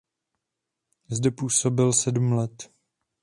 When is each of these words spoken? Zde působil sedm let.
Zde 1.09 1.31
působil 1.31 1.93
sedm 1.93 2.31
let. 2.31 2.71